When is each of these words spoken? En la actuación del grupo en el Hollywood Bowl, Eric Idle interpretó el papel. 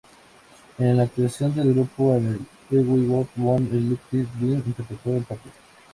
En 0.79 0.97
la 0.97 1.03
actuación 1.03 1.53
del 1.53 1.75
grupo 1.75 2.15
en 2.15 2.47
el 2.71 2.79
Hollywood 2.79 3.27
Bowl, 3.35 3.61
Eric 3.67 3.99
Idle 4.11 4.53
interpretó 4.65 5.15
el 5.15 5.21
papel. 5.23 5.51